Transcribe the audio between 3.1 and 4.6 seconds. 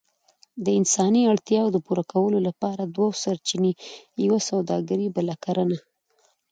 سرچينې، يوه